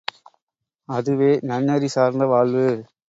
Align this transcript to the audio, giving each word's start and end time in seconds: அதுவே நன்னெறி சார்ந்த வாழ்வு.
அதுவே 0.89 1.39
நன்னெறி 1.43 1.87
சார்ந்த 1.87 2.25
வாழ்வு. 2.25 2.65